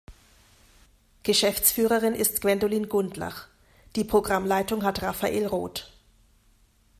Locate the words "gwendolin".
2.41-2.89